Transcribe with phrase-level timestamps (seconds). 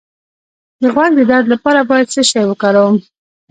[0.81, 2.97] د غوږ د درد لپاره باید څه شی وکاروم؟